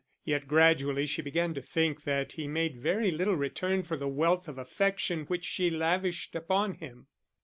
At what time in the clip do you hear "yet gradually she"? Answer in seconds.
0.23-1.21